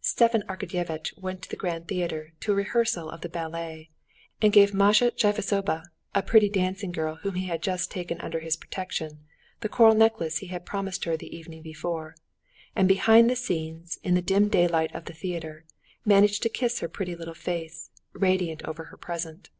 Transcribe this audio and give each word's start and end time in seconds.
Stepan 0.00 0.42
Arkadyevitch 0.48 1.12
went 1.18 1.42
to 1.42 1.50
the 1.50 1.56
Grand 1.58 1.86
Theater 1.88 2.32
to 2.40 2.52
a 2.52 2.54
rehearsal 2.54 3.10
of 3.10 3.20
the 3.20 3.28
ballet, 3.28 3.90
and 4.40 4.50
gave 4.50 4.72
Masha 4.72 5.10
Tchibisova, 5.10 5.82
a 6.14 6.22
pretty 6.22 6.48
dancing 6.48 6.90
girl 6.90 7.16
whom 7.16 7.34
he 7.34 7.48
had 7.48 7.60
just 7.62 7.90
taken 7.90 8.18
under 8.22 8.40
his 8.40 8.56
protection, 8.56 9.26
the 9.60 9.68
coral 9.68 9.94
necklace 9.94 10.38
he 10.38 10.46
had 10.46 10.64
promised 10.64 11.04
her 11.04 11.18
the 11.18 11.36
evening 11.36 11.60
before, 11.60 12.14
and 12.74 12.88
behind 12.88 13.28
the 13.28 13.36
scenes 13.36 13.98
in 14.02 14.14
the 14.14 14.22
dim 14.22 14.48
daylight 14.48 14.90
of 14.94 15.04
the 15.04 15.12
theater, 15.12 15.66
managed 16.06 16.42
to 16.44 16.48
kiss 16.48 16.78
her 16.80 16.88
pretty 16.88 17.14
little 17.14 17.34
face, 17.34 17.90
radiant 18.14 18.62
over 18.64 18.84
her 18.84 18.96
present. 18.96 19.50